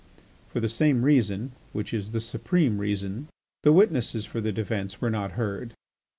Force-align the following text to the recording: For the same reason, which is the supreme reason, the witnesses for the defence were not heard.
For 0.47 0.59
the 0.59 0.67
same 0.67 1.03
reason, 1.03 1.51
which 1.73 1.93
is 1.93 2.09
the 2.11 2.19
supreme 2.21 2.79
reason, 2.79 3.27
the 3.61 3.71
witnesses 3.71 4.25
for 4.25 4.41
the 4.41 4.51
defence 4.51 4.99
were 4.99 5.11
not 5.11 5.33
heard. 5.33 5.75